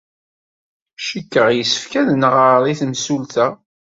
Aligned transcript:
Cikkeɣ 1.07 1.47
yessefk 1.53 1.91
ad 2.01 2.09
nɣer 2.15 2.61
i 2.71 2.73
temsulta. 2.79 3.47